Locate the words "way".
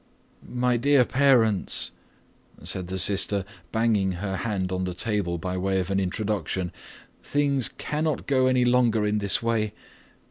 5.57-5.79, 9.43-9.73